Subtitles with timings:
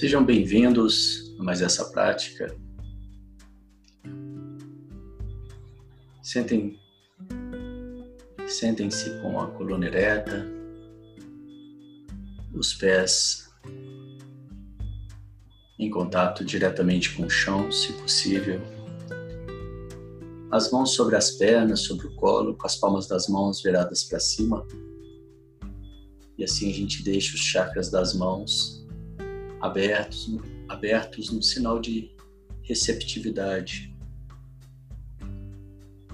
[0.00, 2.56] Sejam bem-vindos a mais essa prática.
[6.22, 6.80] Sentem,
[8.48, 10.50] sentem-se com a coluna ereta,
[12.54, 13.50] os pés
[15.78, 18.58] em contato diretamente com o chão, se possível.
[20.50, 24.18] As mãos sobre as pernas, sobre o colo, com as palmas das mãos viradas para
[24.18, 24.66] cima.
[26.38, 28.79] E assim a gente deixa os chakras das mãos
[29.60, 30.36] abertos,
[30.68, 32.10] abertos no sinal de
[32.62, 33.94] receptividade.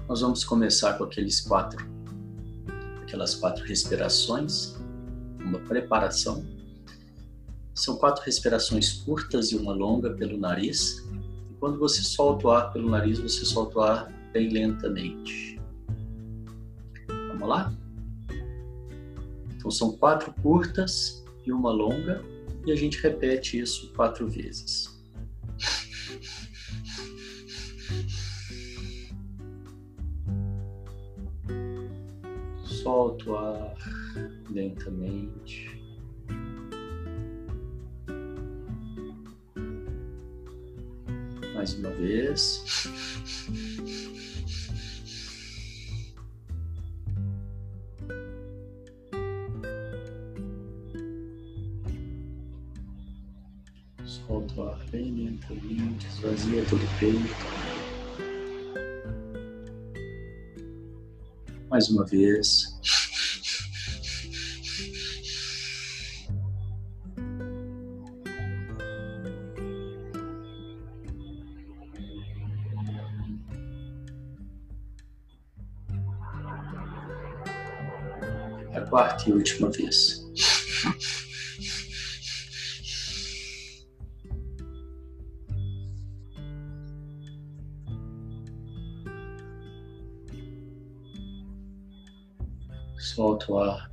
[0.07, 1.85] Nós vamos começar com aqueles quatro,
[3.01, 4.75] aquelas quatro respirações,
[5.39, 6.45] uma preparação.
[7.73, 11.05] São quatro respirações curtas e uma longa pelo nariz.
[11.51, 15.59] E quando você solta o ar pelo nariz, você solta o ar bem lentamente.
[17.29, 17.73] Vamos lá?
[19.55, 22.23] Então são quatro curtas e uma longa
[22.67, 24.93] e a gente repete isso quatro vezes.
[32.65, 33.73] Solta o ar
[34.51, 35.81] lentamente.
[41.53, 42.65] Mais uma vez.
[56.97, 57.35] Esvazia todo o peito.
[61.69, 62.75] Mais uma vez.
[78.73, 80.16] A quarta e última vez.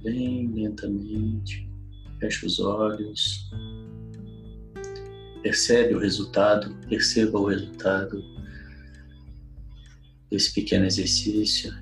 [0.05, 1.67] Bem lentamente,
[2.21, 3.51] fecha os olhos,
[5.43, 8.23] percebe o resultado, perceba o resultado
[10.31, 11.73] desse pequeno exercício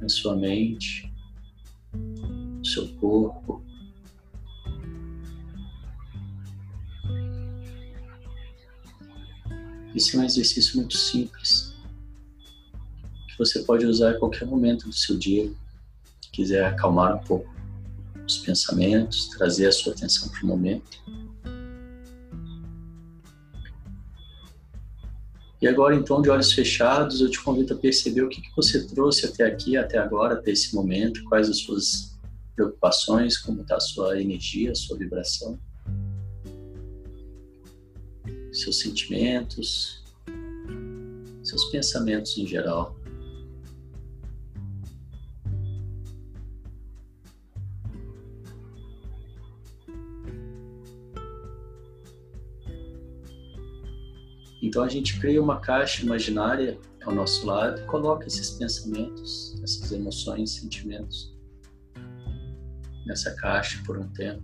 [0.00, 1.14] na sua mente,
[1.94, 3.64] no seu corpo.
[9.94, 11.72] Esse é um exercício muito simples
[13.28, 15.52] que você pode usar a qualquer momento do seu dia
[16.34, 17.52] quiser acalmar um pouco
[18.26, 20.98] os pensamentos, trazer a sua atenção para o momento.
[25.60, 28.86] E agora, então, de olhos fechados, eu te convido a perceber o que, que você
[28.86, 32.18] trouxe até aqui, até agora, até esse momento, quais as suas
[32.54, 35.58] preocupações, como está a sua energia, a sua vibração,
[38.52, 40.04] seus sentimentos,
[41.42, 42.96] seus pensamentos em geral.
[54.64, 59.92] Então a gente cria uma caixa imaginária ao nosso lado e coloca esses pensamentos, essas
[59.92, 61.36] emoções, sentimentos
[63.04, 64.42] nessa caixa por um tempo.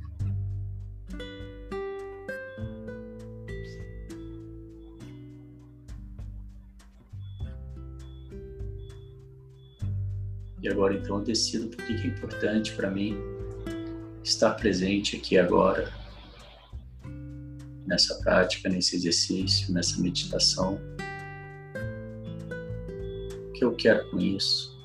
[10.63, 13.17] E agora então eu decido por que é importante para mim
[14.23, 15.91] estar presente aqui agora
[17.91, 20.81] nessa prática, nesse exercício, nessa meditação.
[23.49, 24.79] O que eu quero com isso?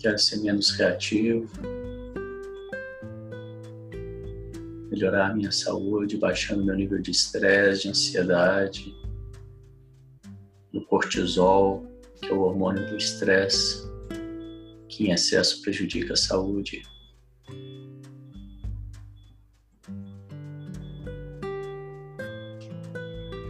[0.00, 1.48] Quero ser menos reativo,
[4.90, 9.03] melhorar minha saúde, baixando meu nível de estresse, de ansiedade,
[10.94, 11.84] cortisol,
[12.20, 13.82] que é o hormônio do estresse,
[14.88, 16.82] que em excesso prejudica a saúde.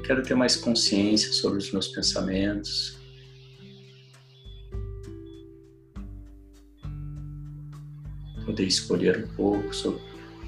[0.06, 2.98] Quero ter mais consciência sobre os meus pensamentos.
[8.46, 10.00] Poder escolher um pouco sobre,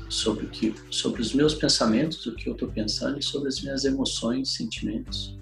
[0.08, 3.60] sobre, o que, sobre os meus pensamentos, o que eu estou pensando e sobre as
[3.60, 5.35] minhas emoções, sentimentos.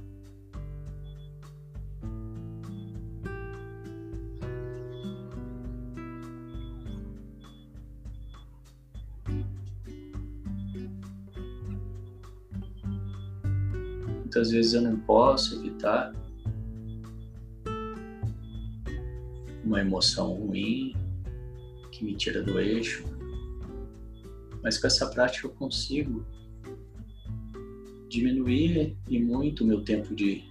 [14.35, 16.13] Muitas vezes eu não posso evitar
[19.63, 20.93] uma emoção ruim
[21.93, 23.05] que me tira do eixo,
[24.61, 26.27] mas com essa prática eu consigo
[28.09, 30.43] diminuir e muito o meu tempo de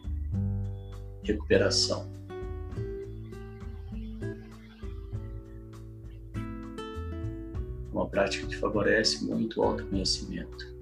[1.22, 2.10] recuperação.
[7.92, 10.73] Uma prática que favorece muito o autoconhecimento.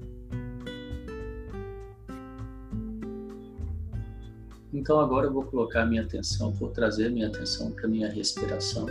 [4.82, 8.88] Então agora eu vou colocar minha atenção, vou trazer minha atenção para minha respiração.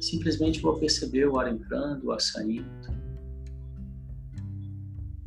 [0.00, 2.64] Simplesmente vou perceber o ar entrando, o ar saindo.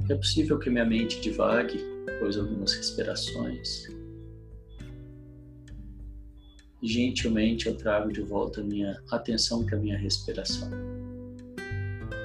[0.10, 1.80] É possível que minha mente divague
[2.16, 3.86] após algumas respirações.
[6.82, 10.68] Gentilmente eu trago de volta minha atenção para a minha respiração,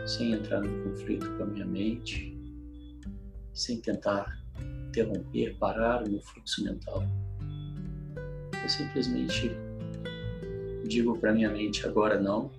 [0.06, 2.34] sem entrar no conflito com a minha mente,
[3.52, 4.43] sem tentar
[4.94, 7.02] interromper, parar o meu fluxo mental.
[8.62, 9.50] Eu simplesmente
[10.86, 12.50] digo para minha mente agora não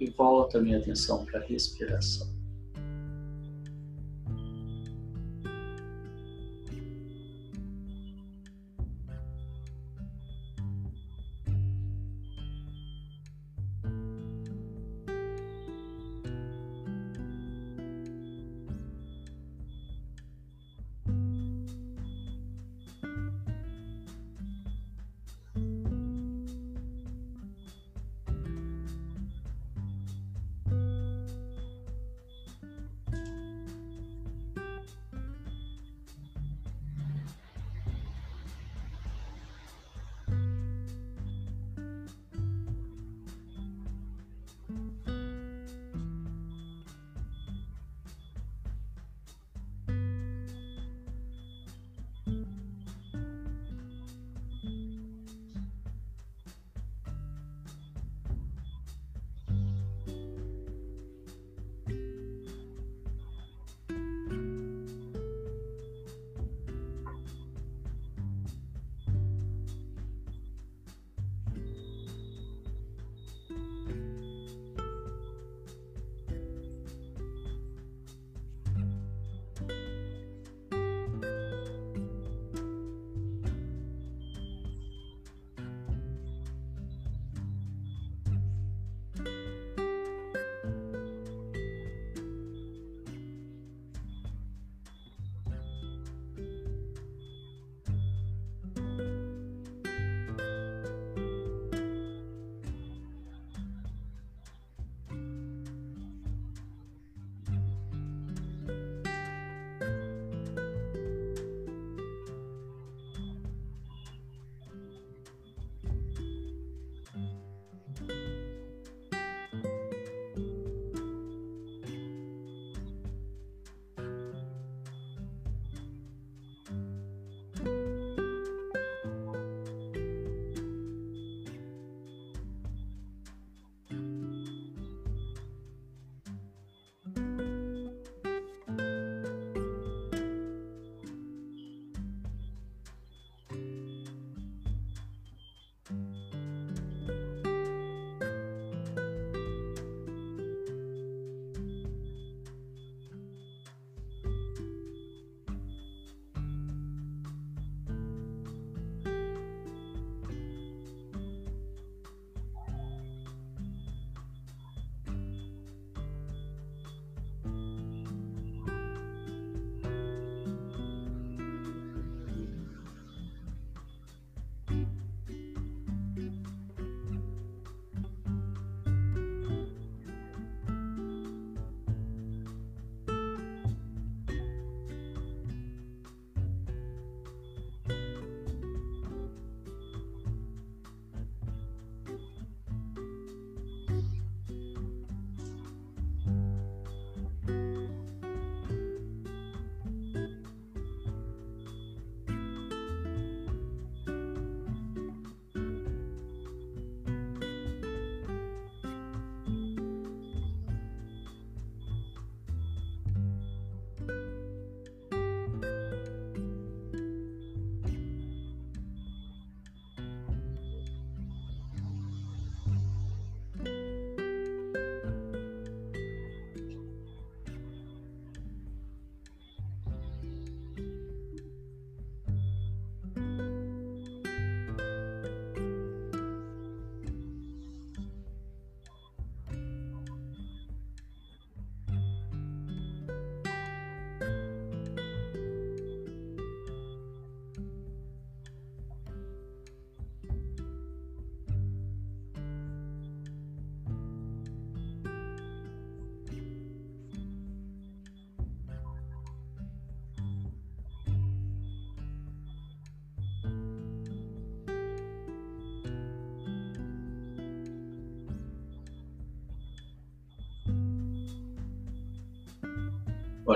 [0.00, 2.35] e volto a minha atenção para a respiração.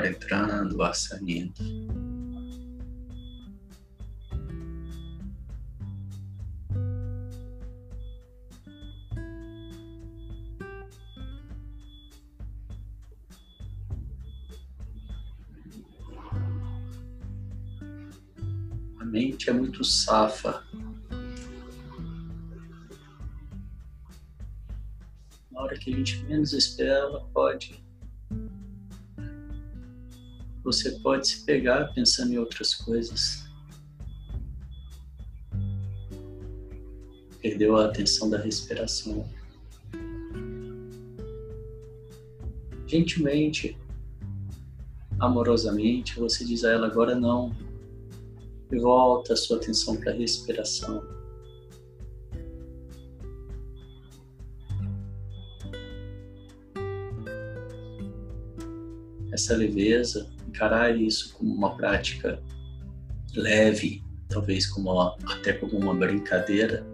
[0.00, 1.52] Ar entrando, ar saindo.
[18.99, 20.64] A mente é muito safa
[25.71, 27.89] hora que a gente menos espera, ela pode.
[30.70, 33.44] Você pode se pegar pensando em outras coisas.
[37.42, 39.28] Perdeu a atenção da respiração.
[42.86, 43.76] Gentilmente,
[45.18, 47.52] amorosamente, você diz a ela agora não.
[48.70, 51.02] E volta a sua atenção para a respiração.
[59.32, 62.42] essa leveza, encarar isso como uma prática
[63.35, 66.85] leve, talvez como até como uma brincadeira,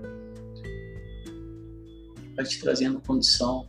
[2.36, 3.66] vai te trazendo condição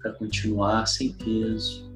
[0.00, 1.88] para continuar sem peso.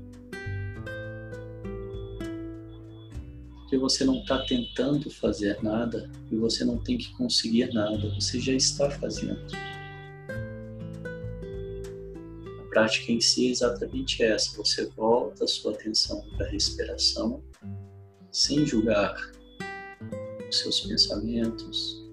[3.59, 8.39] Porque você não está tentando fazer nada e você não tem que conseguir nada, você
[8.39, 9.74] já está fazendo
[12.75, 14.57] prática em si é exatamente essa.
[14.57, 17.43] Você volta a sua atenção para a respiração,
[18.33, 19.15] sem julgar
[20.49, 22.05] os seus pensamentos,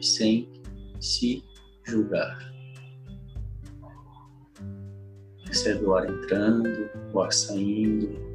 [0.00, 0.50] sem
[0.98, 1.44] se
[1.84, 2.50] julgar.
[5.44, 8.25] Percebe o ar entrando, o ar saindo,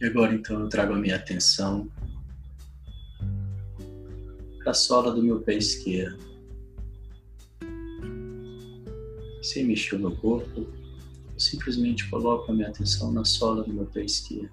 [0.00, 1.90] E agora então eu trago a minha atenção
[4.58, 6.22] para a sola do meu pé esquerdo.
[9.42, 13.86] Sem mexer o meu corpo, eu simplesmente coloco a minha atenção na sola do meu
[13.86, 14.52] pé esquerdo.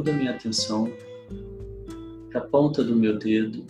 [0.00, 0.90] Então muda minha atenção
[2.30, 3.66] para a ponta do meu dedo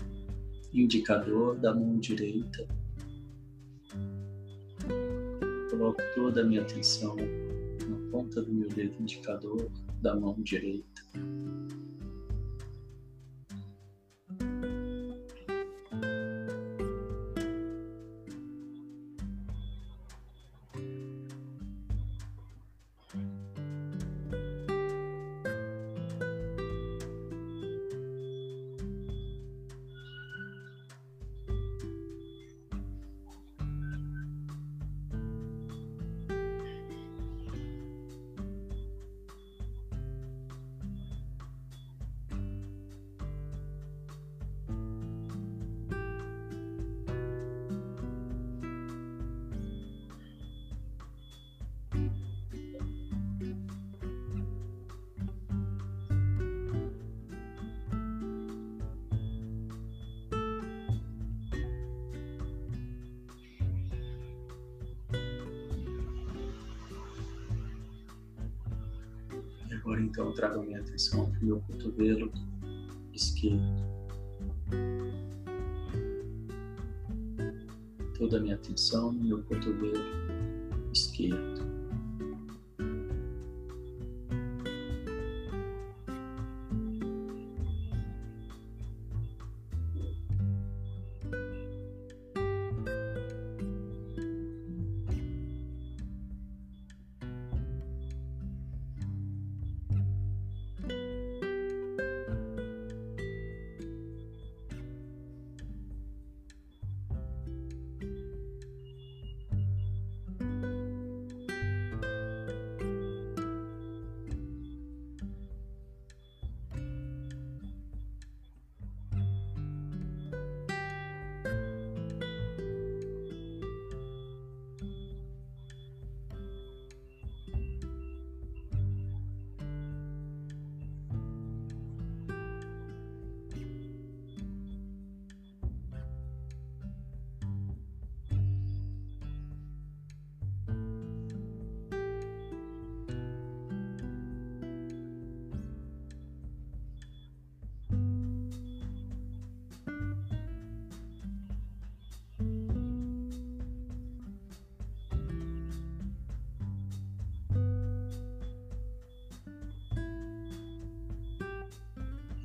[0.72, 2.68] indicador da mão direita.
[5.70, 9.68] Coloco toda a minha atenção na ponta do meu dedo indicador
[10.00, 11.02] da mão direita.
[78.20, 79.94] Toda a minha atenção no meu cotovelo
[80.92, 81.69] esquerdo.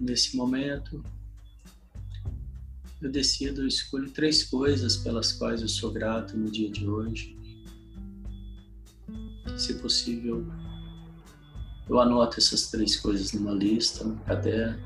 [0.05, 1.03] Nesse momento,
[3.01, 7.35] eu decido, eu escolho três coisas pelas quais eu sou grato no dia de hoje.
[9.57, 10.45] Se possível,
[11.89, 14.83] eu anoto essas três coisas numa lista, num caderno,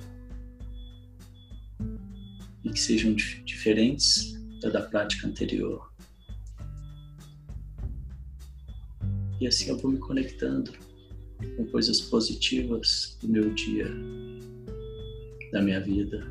[2.64, 5.92] e que sejam diferentes da da prática anterior.
[9.40, 10.74] E assim eu vou me conectando
[11.56, 13.90] com coisas positivas do meu dia
[15.52, 16.28] da minha vida.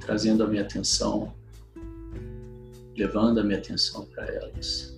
[0.00, 1.34] Trazendo a minha atenção,
[2.96, 4.91] levando a minha atenção para elas.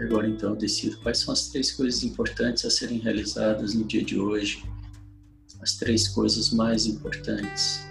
[0.00, 4.04] Agora então eu decido quais são as três coisas importantes a serem realizadas no dia
[4.04, 4.64] de hoje,
[5.60, 7.86] as três coisas mais importantes.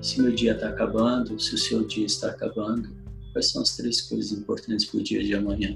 [0.00, 2.88] Se meu dia está acabando, se o seu dia está acabando,
[3.32, 5.74] quais são as três coisas importantes para o dia de amanhã?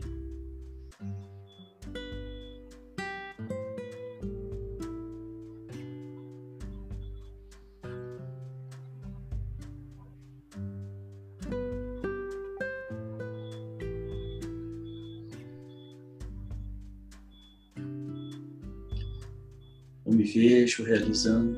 [20.73, 21.57] Vejo realizando,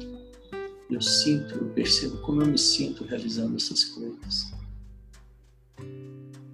[0.90, 4.52] eu sinto, eu percebo como eu me sinto realizando essas coisas.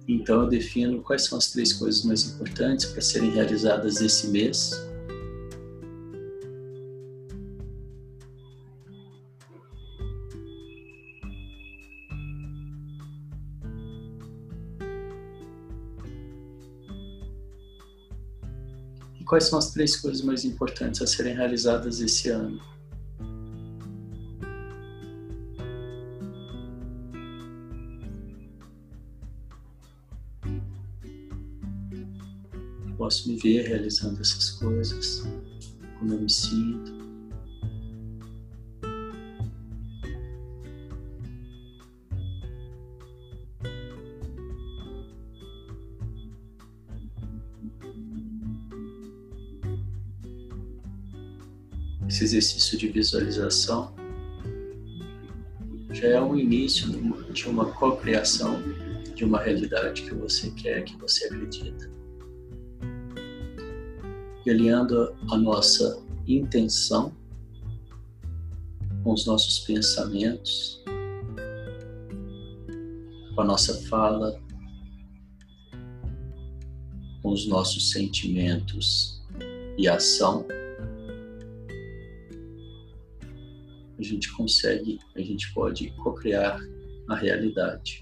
[0.07, 4.71] Então eu defino quais são as três coisas mais importantes para serem realizadas esse mês
[19.31, 22.61] Quais são as três coisas mais importantes a serem realizadas esse ano?
[32.97, 35.23] Posso me ver realizando essas coisas?
[35.97, 37.10] Como eu me sinto?
[52.21, 53.95] Esse exercício de visualização
[55.91, 56.87] já é o início
[57.33, 58.61] de uma cocriação
[59.15, 61.89] de uma realidade que você quer, que você acredita.
[64.45, 67.11] E alinhando a nossa intenção
[69.03, 70.83] com os nossos pensamentos,
[73.33, 74.39] com a nossa fala,
[77.23, 79.23] com os nossos sentimentos
[79.75, 80.45] e ação,
[84.11, 86.59] gente consegue, a gente pode co-criar
[87.09, 88.01] a realidade.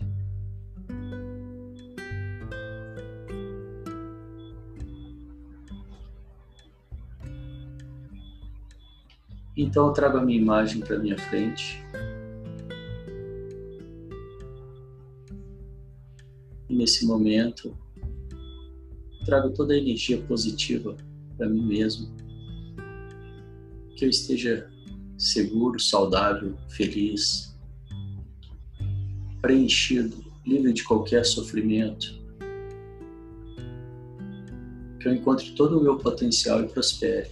[9.55, 11.83] Então eu trago a minha imagem para minha frente.
[16.69, 17.77] E nesse momento,
[19.25, 20.95] trago toda a energia positiva
[21.37, 22.09] para mim mesmo.
[23.97, 24.71] Que eu esteja
[25.19, 27.53] seguro, saudável, feliz,
[29.41, 32.17] preenchido, livre de qualquer sofrimento.
[34.99, 37.29] Que eu encontre todo o meu potencial e prospere.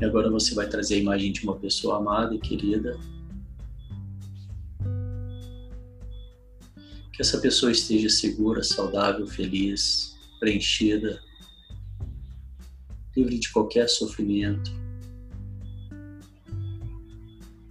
[0.00, 2.98] E agora você vai trazer a imagem de uma pessoa amada e querida.
[7.12, 11.22] Que essa pessoa esteja segura, saudável, feliz, preenchida,
[13.20, 14.70] livre de qualquer sofrimento.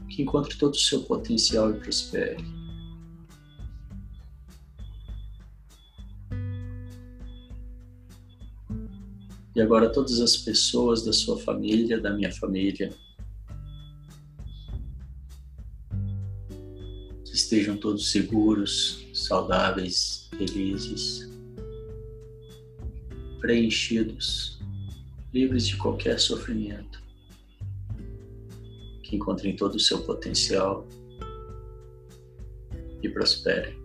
[0.10, 2.44] Que encontre todo o seu potencial e prospere.
[9.56, 12.94] E agora todas as pessoas da sua família, da minha família,
[17.26, 21.30] estejam todos seguros, saudáveis, felizes,
[23.42, 24.59] preenchidos,
[25.34, 27.02] livres de qualquer sofrimento,
[29.04, 30.88] que encontrem todo o seu potencial
[33.02, 33.78] e prosperem.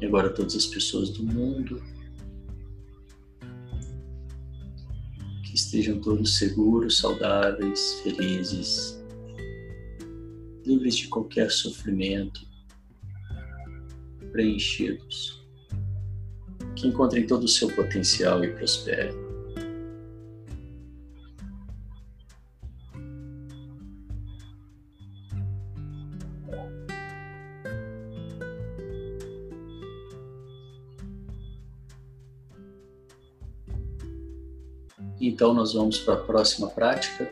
[0.00, 1.82] E agora todas as pessoas do mundo
[5.44, 8.98] que estejam todos seguros, saudáveis, felizes,
[10.64, 12.48] livres de qualquer sofrimento,
[14.32, 15.39] preenchidos,
[16.80, 19.12] que encontrem todo o seu potencial e prosperem.
[35.20, 37.30] Então, nós vamos para a próxima prática,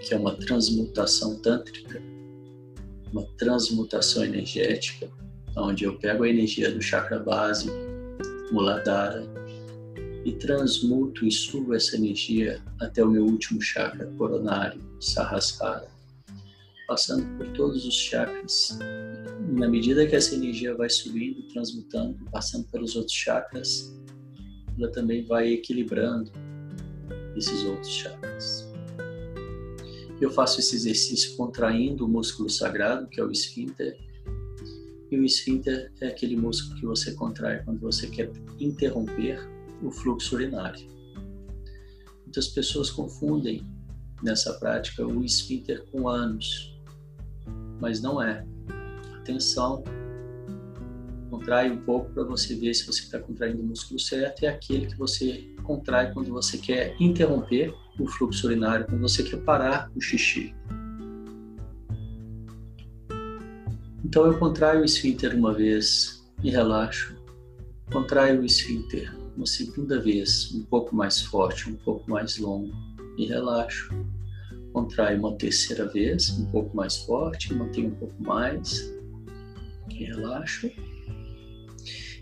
[0.00, 2.02] que é uma transmutação tântrica,
[3.12, 5.08] uma transmutação energética,
[5.56, 7.70] onde eu pego a energia do chakra base,
[8.52, 9.24] Muladhara,
[10.24, 15.88] e transmuto e subo essa energia até o meu último chakra coronário, Sahasrara,
[16.86, 18.78] passando por todos os chakras.
[19.48, 23.94] E na medida que essa energia vai subindo, transmutando, passando pelos outros chakras,
[24.78, 26.30] ela também vai equilibrando
[27.36, 28.68] esses outros chakras.
[30.20, 33.96] Eu faço esse exercício contraindo o músculo sagrado, que é o esfíncter.
[35.10, 39.40] E o esfíncter é aquele músculo que você contrai quando você quer interromper
[39.82, 40.86] o fluxo urinário.
[42.24, 43.66] Muitas pessoas confundem
[44.22, 46.78] nessa prática o esfíncter com ânus,
[47.80, 48.44] mas não é.
[49.16, 49.82] Atenção,
[51.30, 54.86] contrai um pouco para você ver se você está contraindo o músculo certo, é aquele
[54.86, 60.00] que você contrai quando você quer interromper o fluxo urinário, quando você quer parar o
[60.00, 60.54] xixi.
[64.08, 67.14] Então eu contraio o esfíncter uma vez e relaxo.
[67.92, 72.72] Contraio o esfíncter uma segunda vez, um pouco mais forte, um pouco mais longo
[73.18, 73.90] e relaxo.
[74.72, 78.90] Contraio uma terceira vez, um pouco mais forte, mantenho um pouco mais
[79.90, 80.70] e relaxo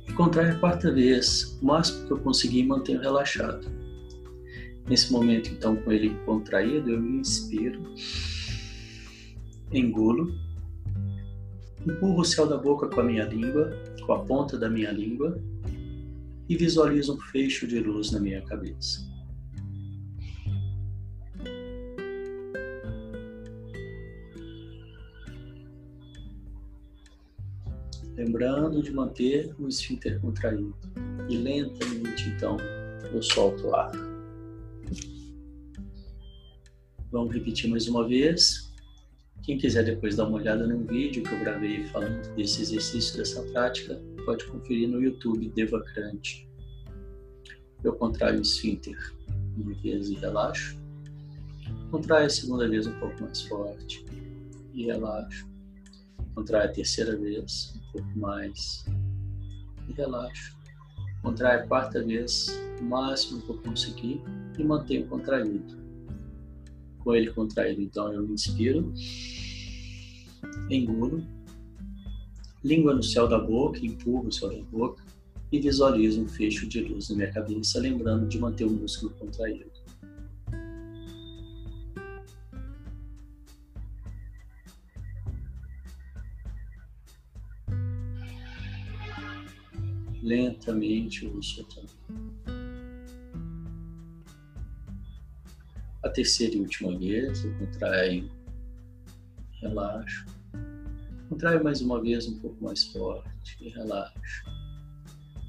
[0.08, 3.64] e contrai a quarta vez, o máximo que eu conseguir mantenho relaxado.
[4.88, 7.80] Nesse momento, então, com ele contraído, eu inspiro,
[9.72, 10.32] engulo,
[11.86, 13.70] empurro o céu da boca com a minha língua,
[14.04, 15.40] com a ponta da minha língua,
[16.48, 19.06] e visualizo um fecho de luz na minha cabeça.
[28.16, 30.74] Lembrando de manter o esfíncter contraído
[31.28, 32.56] e lentamente então
[33.12, 33.92] eu solto o ar.
[37.10, 38.65] Vamos repetir mais uma vez.
[39.46, 43.40] Quem quiser depois dar uma olhada no vídeo que eu gravei falando desse exercício, dessa
[43.52, 46.48] prática, pode conferir no YouTube Devacrante.
[47.84, 48.98] Eu contraio o esfíncter
[49.56, 50.76] uma vez e relaxo.
[51.92, 54.04] Contraio a segunda vez um pouco mais forte
[54.74, 55.48] e relaxo.
[56.34, 58.84] Contraio a terceira vez um pouco mais
[59.88, 60.58] e relaxo.
[61.22, 62.48] Contraio a quarta vez
[62.80, 64.20] o máximo que eu conseguir
[64.58, 65.85] e mantenho contraído
[67.06, 67.80] com ele contraído.
[67.80, 68.92] Então eu inspiro,
[70.68, 71.24] engulo,
[72.64, 75.04] língua no céu da boca, empurro o céu da boca
[75.52, 79.70] e visualizo um fecho de luz na minha cabeça, lembrando de manter o músculo contraído.
[90.20, 91.88] Lentamente eu vou soltando.
[96.06, 98.30] A terceira e última vez, eu contraio,
[99.60, 100.24] relaxo.
[101.28, 104.44] Contraio mais uma vez um pouco mais forte e relaxo.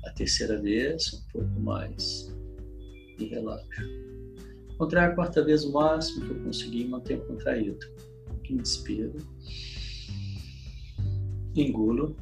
[0.03, 2.35] A terceira vez, um pouco mais
[3.19, 3.83] e relaxo.
[4.79, 7.85] Contraio a quarta vez o máximo que eu conseguir mantenho contraído.
[8.49, 9.15] Inspiro.
[11.55, 12.17] Engulo.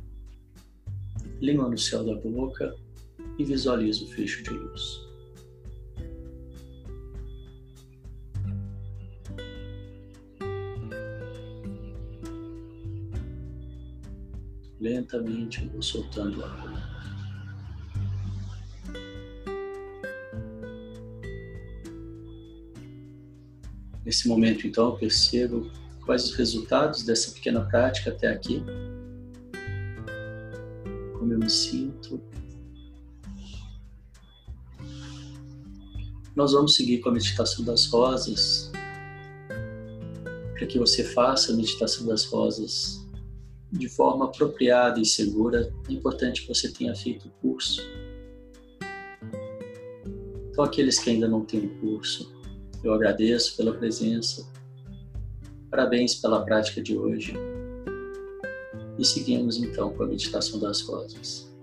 [1.39, 2.75] Língua no céu da boca
[3.39, 5.04] e visualizo o fecho de luz.
[14.85, 16.79] Lentamente eu vou soltando a água.
[24.05, 25.71] Nesse momento, então, eu percebo
[26.05, 28.63] quais os resultados dessa pequena prática até aqui.
[31.17, 32.21] Como eu me sinto.
[36.35, 38.71] Nós vamos seguir com a meditação das rosas.
[40.53, 43.03] Para que você faça a meditação das rosas
[43.77, 47.81] de forma apropriada e segura, é importante que você tenha feito o curso.
[50.49, 52.33] Então, aqueles que ainda não têm o curso,
[52.83, 54.49] eu agradeço pela presença.
[55.69, 57.33] Parabéns pela prática de hoje.
[58.97, 61.53] E seguimos então com a meditação das rosas.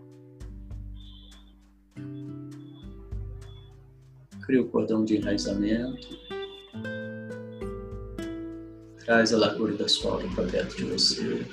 [4.42, 6.08] Cria o cordão de enraizamento.
[8.98, 11.46] Traz a largura da sua aura para perto de você.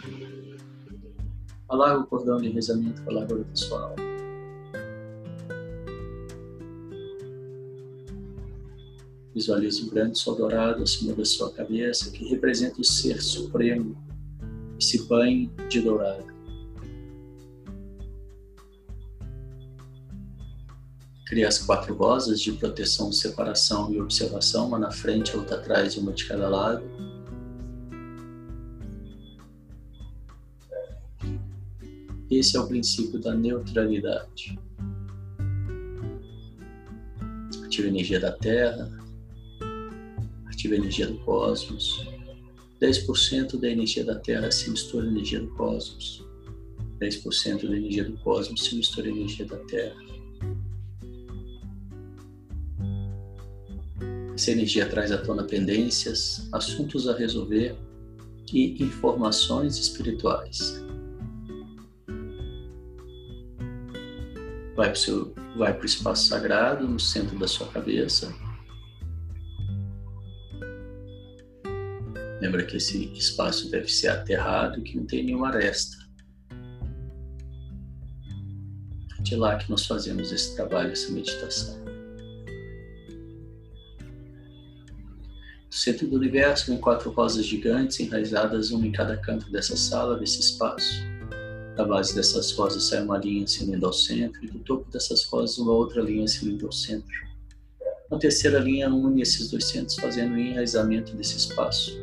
[1.70, 3.96] Alarga o cordão de rezamento com a largura da sua alma.
[9.36, 13.96] Visualize um grande sol dourado acima da sua cabeça que representa o Ser Supremo,
[14.80, 16.26] esse banho de dourado.
[21.28, 26.00] Cria as quatro rosas de proteção, separação e observação, uma na frente, outra atrás e
[26.00, 26.84] uma de cada lado
[32.40, 34.58] Esse é o princípio da neutralidade.
[37.66, 38.90] Ativa a energia da Terra,
[40.46, 42.08] ativa a energia do cosmos.
[42.82, 46.26] 10% da energia da Terra se mistura à energia do cosmos.
[47.02, 50.02] 10% da energia do cosmos se mistura à energia da Terra.
[54.34, 57.76] Essa energia traz à tona pendências, assuntos a resolver
[58.54, 60.88] e informações espirituais.
[65.58, 68.34] Vai para o espaço sagrado no centro da sua cabeça.
[72.40, 75.98] Lembra que esse espaço deve ser aterrado, que não tem nenhuma aresta.
[79.18, 81.78] É de lá que nós fazemos esse trabalho, essa meditação.
[85.66, 90.18] No centro do universo, em quatro rosas gigantes enraizadas, uma em cada canto dessa sala,
[90.18, 91.09] desse espaço.
[91.80, 95.58] Da base dessas rosas sai uma linha se ao centro, e do topo dessas rosas
[95.60, 97.08] uma outra linha se ao centro.
[98.12, 101.98] Uma terceira linha une esses dois centros, fazendo o enraizamento desse espaço.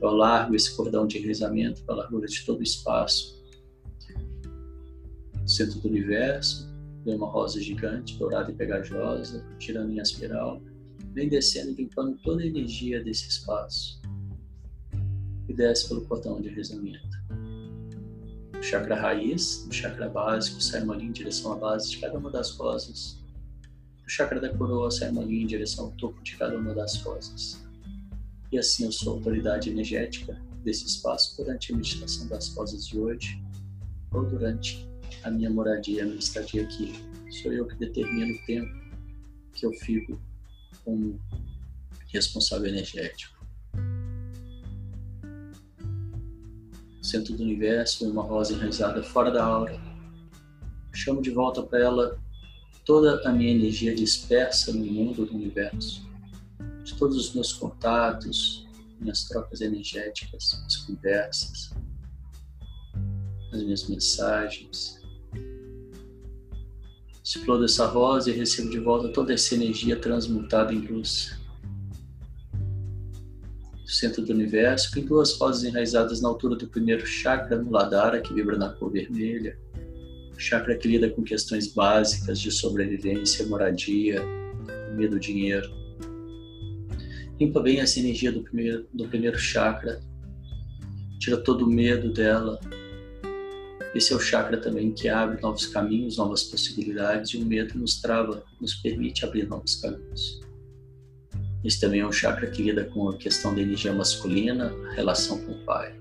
[0.00, 3.38] Eu largo esse cordão de enraizamento para a largura de todo o espaço.
[5.46, 6.66] Centro do universo,
[7.04, 10.62] vem uma rosa gigante, dourada e pegajosa, girando em espiral,
[11.12, 14.00] vem descendo e limpando toda a energia desse espaço.
[15.46, 17.21] E desce pelo cordão de enraizamento
[18.62, 22.30] chakra raiz, do chakra básico, sai uma linha em direção à base de cada uma
[22.30, 23.18] das rosas.
[24.02, 26.96] Do chakra da coroa sai uma linha em direção ao topo de cada uma das
[27.02, 27.60] rosas.
[28.50, 32.98] E assim eu sou a autoridade energética desse espaço durante a meditação das rosas de
[32.98, 33.42] hoje.
[34.12, 34.86] ou durante
[35.24, 36.92] a minha moradia, a minha estadia aqui.
[37.42, 38.70] Sou eu que determino o tempo
[39.54, 40.20] que eu fico
[40.84, 41.18] como
[42.12, 43.31] responsável energético.
[47.02, 49.78] Centro do universo, uma rosa enraizada fora da aura.
[50.94, 52.18] Chamo de volta para ela
[52.84, 56.08] toda a minha energia dispersa no mundo do universo,
[56.84, 58.66] de todos os meus contatos,
[59.00, 61.70] minhas trocas energéticas, as conversas,
[63.52, 65.00] as minhas mensagens.
[67.24, 71.41] Explodo essa rosa e recebo de volta toda essa energia transmutada em luz.
[73.94, 77.70] Centro do universo, com duas rosas enraizadas na altura do primeiro chakra, no
[78.22, 79.58] que vibra na cor vermelha.
[80.34, 84.22] O chakra que lida com questões básicas de sobrevivência, moradia,
[84.96, 85.70] medo, dinheiro.
[87.38, 90.00] Limpa bem essa energia do primeiro, do primeiro chakra.
[91.18, 92.58] Tira todo o medo dela,
[93.94, 98.00] esse é o chakra também que abre novos caminhos, novas possibilidades, e o medo nos
[98.00, 100.40] trava, nos permite abrir novos caminhos.
[101.64, 105.52] Esse também é um chakra que lida com a questão da energia masculina, relação com
[105.52, 105.94] o pai.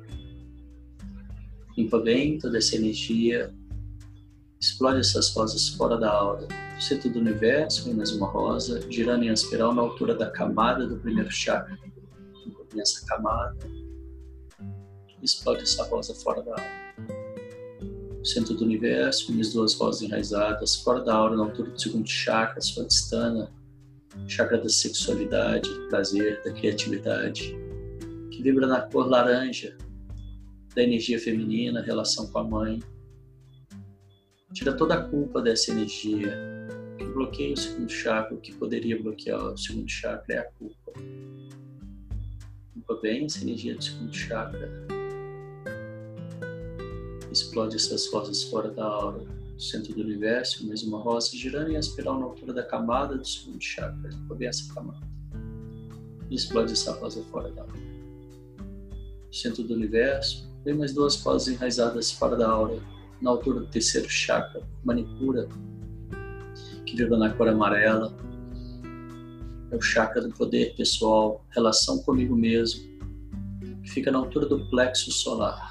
[1.78, 3.54] Limpa bem toda essa energia,
[4.60, 6.47] explode essas rosas fora da aura.
[6.76, 10.88] No centro do universo, vem mais uma rosa, girando em espiral na altura da camada
[10.88, 11.78] do primeiro chakra.
[12.45, 13.58] Limpa bem essa camada,
[15.21, 16.82] explode essa rosa fora da aura
[18.32, 22.62] centro do universo, minhas duas rosas enraizadas, fora da aura, na altura do segundo chakra,
[22.62, 23.52] Swadhisthana,
[24.28, 27.56] chakra da sexualidade, do prazer, da criatividade,
[28.32, 29.78] que vibra na cor laranja,
[30.76, 32.80] da energia feminina, relação com a mãe.
[34.54, 36.34] Tira toda a culpa dessa energia,
[36.97, 40.93] que bloqueia o segundo chakra, o que poderia bloquear o segundo chakra é a culpa.
[42.76, 45.02] Limpa bem essa energia do segundo chakra
[47.32, 49.26] explode essas rosas fora da aura,
[49.62, 53.62] centro do universo, mais uma rosa girando em espiral na altura da camada do segundo
[53.62, 55.08] chakra, cobre essa camada.
[56.30, 57.74] E explode essa rosa fora da aura.
[59.32, 62.82] Centro do universo, vem mais duas rosas enraizadas fora da aura,
[63.21, 65.47] na altura do terceiro chakra, Manipura,
[66.86, 68.12] que vibra na cor amarela.
[69.70, 72.82] É o chakra do poder pessoal, relação comigo mesmo,
[73.84, 75.70] que fica na altura do plexo solar.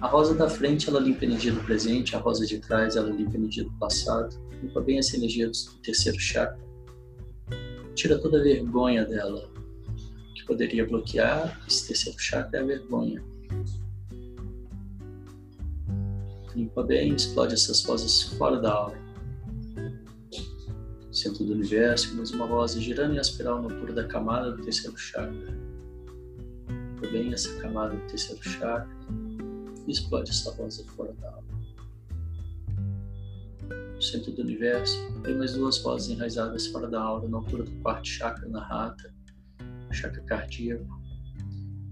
[0.00, 3.10] A rosa da frente, ela limpa a energia do presente, a rosa de trás, ela
[3.10, 4.38] limpa a energia do passado.
[4.62, 6.58] Limpa bem essa energia do terceiro chakra.
[7.96, 9.50] Tira toda a vergonha dela,
[10.36, 13.24] que poderia bloquear esse terceiro chakra é a vergonha.
[16.54, 19.00] Limpa bem, explode essas rosas fora da aura.
[21.10, 24.96] Centro do universo, mais uma rosa girando em espiral na altura da camada do terceiro
[24.96, 25.58] chakra.
[26.68, 28.88] Limpa bem essa camada do terceiro chakra
[29.90, 31.48] explode essa rosa fora da alma.
[33.94, 37.70] No centro do universo, tem mais duas rosas enraizadas fora da aura, na altura do
[37.82, 39.12] quarto chakra, na rata,
[39.92, 40.86] chakra cardíaco,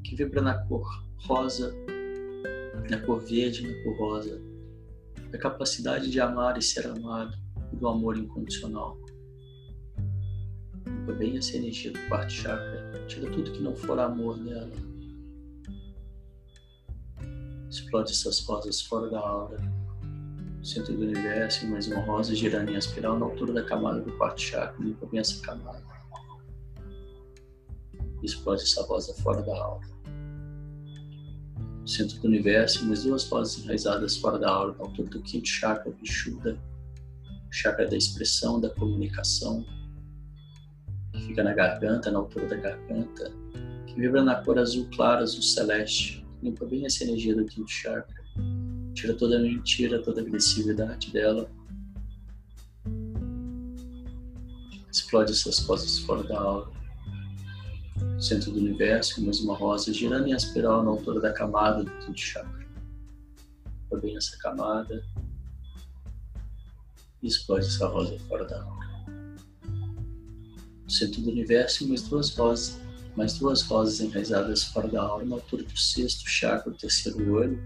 [0.05, 0.87] que vibra na cor
[1.19, 1.75] rosa,
[2.89, 4.41] na cor verde, na cor rosa,
[5.33, 7.37] a capacidade de amar e ser amado,
[7.73, 8.97] do amor incondicional.
[10.87, 14.96] Limpa bem essa energia do quarto chakra, tira tudo que não for amor nela
[17.71, 19.59] Explode essas rosas fora da aura.
[20.63, 24.41] Centro do universo, mais uma rosa girando em espiral na altura da camada do quarto
[24.41, 24.85] chakra.
[24.85, 25.83] Limpa bem essa camada.
[28.23, 29.87] Explode essa rosa fora da aura.
[31.85, 35.93] Centro do universo, mais duas rosas enraizadas fora da aura, na altura do quinto chakra,
[35.93, 36.59] Vishuddha,
[37.51, 39.65] chakra da expressão, da comunicação,
[41.13, 43.33] que fica na garganta, na altura da garganta,
[43.87, 48.25] que vibra na cor azul claro, azul celeste, limpa bem essa energia do quinto chakra,
[48.95, 51.51] tira toda a mentira, toda a agressividade dela,
[54.91, 56.71] explode essas rosas fora da aura,
[58.19, 62.21] centro do universo, mais uma rosa girando em espiral na altura da camada do quinto
[62.21, 62.67] chakra.
[63.83, 65.05] Limpa bem essa camada
[67.23, 68.87] e explode essa rosa fora da aura.
[70.89, 72.86] Centro do universo, mais duas rosas
[73.17, 77.59] mais duas rosas enraizadas fora da aura, na altura do sexto chakra, do terceiro olho,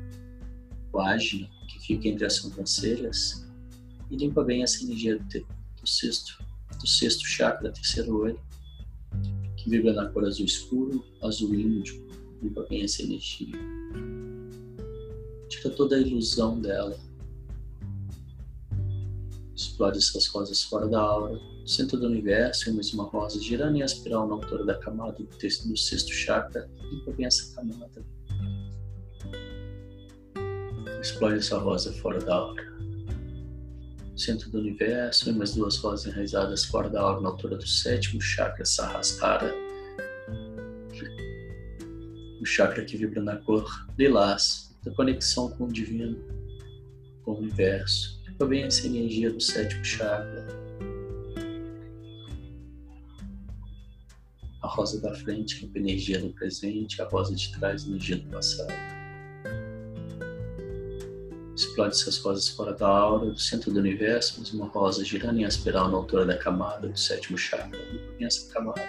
[0.92, 3.46] o ágina, que fica entre as sobrancelhas,
[4.10, 5.46] e limpa bem essa energia do,
[5.80, 6.42] do sexto,
[6.78, 8.40] do sexto chakra, terceiro olho,
[9.56, 12.06] que vibra na cor azul escuro, azul índio,
[12.40, 13.58] limpa bem essa energia.
[15.48, 16.98] Tira toda a ilusão dela.
[19.54, 24.26] Explode essas rosas fora da aura centro do universo, em uma rosa, girando em espiral
[24.26, 28.04] na altura da camada do, texto, do sexto chakra, limpa bem essa camada.
[31.00, 32.70] Explode essa rosa fora da aura.
[34.16, 38.64] Centro do universo, mais duas rosas enraizadas fora da aura, na altura do sétimo chakra,
[38.64, 39.54] Sahasrara.
[42.40, 43.66] O chakra que vibra na cor
[43.98, 46.18] lilás, da conexão com o divino,
[47.22, 48.20] com o universo.
[48.38, 50.59] Também essa energia do sétimo chakra.
[54.62, 58.28] A rosa da frente, que é energia do presente, a rosa de trás, energia do
[58.28, 58.72] passado
[61.60, 65.44] explode essas rosas fora da aura, do centro do universo, mas uma rosa girando em
[65.44, 67.78] espiral na altura da camada do sétimo chakra.
[68.18, 68.82] E essa camada.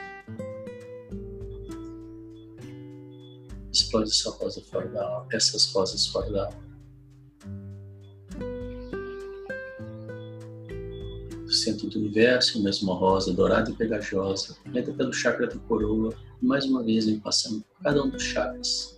[3.71, 6.70] Explode essa rosa fora da aura, essas rosas fora da aura.
[11.61, 16.45] Centro do universo, a mesma rosa dourada e pegajosa, entra pelo chakra da coroa, e
[16.45, 18.97] mais uma vez vem passando por cada um dos chakras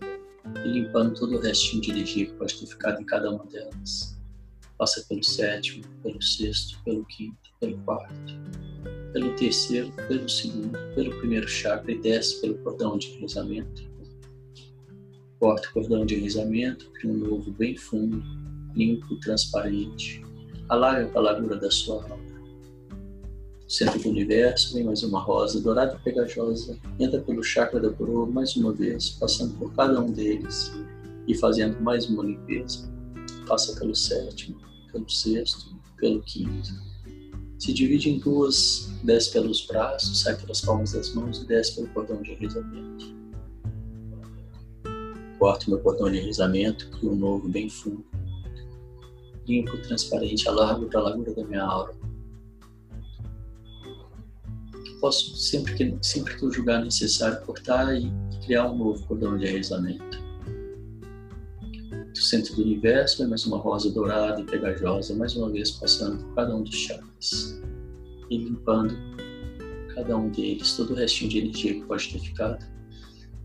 [0.66, 4.18] e limpando todo o restinho de energia que pode ter ficado em cada uma delas.
[4.78, 8.34] Passa pelo sétimo, pelo sexto, pelo quinto, pelo quarto,
[9.12, 13.94] pelo terceiro, pelo segundo, pelo primeiro chakra e desce pelo cordão de enrizamento.
[15.40, 18.24] Corta o cordão de enrizamento, cria um novo bem fundo,
[18.74, 20.24] limpo, transparente.
[20.70, 22.33] Alarga a largura da sua alma
[23.74, 28.28] centro do universo, vem mais uma rosa dourada e pegajosa, entra pelo chakra da coroa
[28.28, 30.72] mais uma vez, passando por cada um deles
[31.28, 32.88] e fazendo mais uma limpeza.
[33.48, 34.62] Passa pelo sétimo,
[34.92, 36.70] pelo sexto, pelo quinto.
[37.58, 41.88] Se divide em duas, desce pelos braços, sai pelas palmas das mãos e desce pelo
[41.88, 43.16] cordão de enrizamento.
[45.40, 48.06] Corto meu cordão de enrizamento, crio um novo bem fundo.
[49.48, 52.03] Limpo, transparente, alargo para a largura da minha aura
[55.04, 58.10] posso, sempre que, sempre que eu julgar necessário, cortar e
[58.46, 60.24] criar um novo cordão de arrezamento.
[62.14, 66.24] Do centro do universo vem mais uma rosa dourada e pegajosa, mais uma vez passando
[66.24, 67.62] por cada um dos chakras
[68.30, 68.96] e limpando
[69.94, 72.66] cada um deles, todo o restinho de energia que pode ter ficado.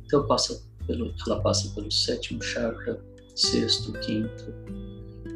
[0.07, 3.03] Então passa pelo, ela passa pelo sétimo chakra,
[3.35, 4.55] sexto, quinto.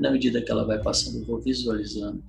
[0.01, 2.23] Na medida que ela vai passando, eu vou visualizando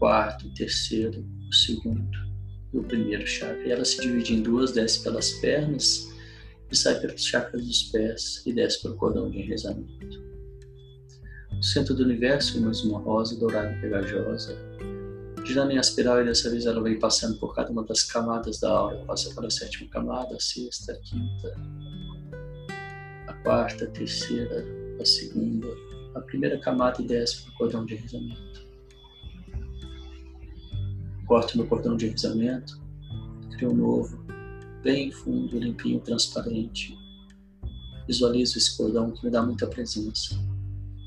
[0.00, 2.29] quarto, terceiro, o segundo,
[2.72, 3.66] do primeiro chakra.
[3.66, 6.08] E ela se divide em duas, desce pelas pernas
[6.70, 10.30] e sai pelos chakras dos pés e desce pelo cordão de enrezamento.
[11.52, 14.56] No centro do universo vemos uma rosa dourada e pegajosa.
[15.44, 18.70] Girando em espiral e dessa vez ela vem passando por cada uma das camadas da
[18.70, 19.04] aura.
[19.06, 21.54] Passa pela sétima camada, a sexta, a quinta,
[23.26, 24.64] a quarta, a terceira,
[25.00, 25.66] a segunda,
[26.14, 28.49] a primeira camada e desce pelo cordão de enrezamento
[31.30, 32.82] corto meu cordão de enrizamento,
[33.52, 34.18] crio um novo,
[34.82, 36.98] bem fundo, limpinho, transparente.
[38.08, 40.36] Visualizo esse cordão que me dá muita presença.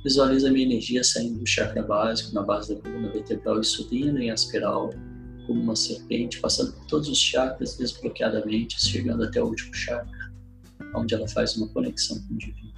[0.01, 4.17] Visualizo a minha energia saindo do chakra básico, na base da coluna vertebral e subindo
[4.17, 4.91] em espiral,
[5.45, 10.34] como uma serpente, passando por todos os chakras desbloqueadamente, chegando até o último chakra,
[10.95, 12.71] onde ela faz uma conexão com o divino.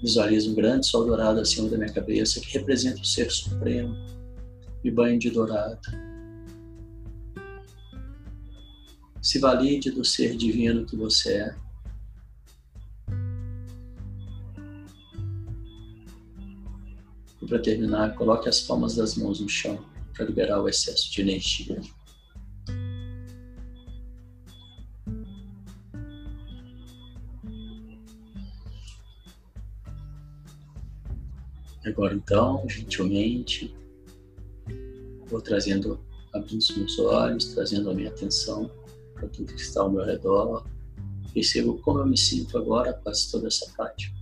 [0.00, 3.96] Visualizo um grande sol dourado acima da minha cabeça que representa o Ser Supremo,
[4.82, 5.80] e banho de dourado.
[9.20, 11.56] Se valide do ser divino que você é.
[17.42, 21.20] E para terminar, coloque as palmas das mãos no chão para liberar o excesso de
[21.20, 21.80] energia.
[31.84, 33.72] Agora então, gentilmente,
[35.28, 36.00] Vou trazendo,
[36.32, 38.70] abrindo os meus olhos, trazendo a minha atenção
[39.14, 40.64] para tudo que está ao meu redor.
[41.32, 44.14] Percebo como eu me sinto agora após toda essa prática.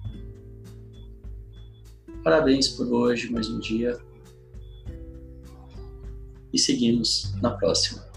[2.22, 3.98] Parabéns por hoje, mais um dia.
[6.52, 8.13] E seguimos na próxima.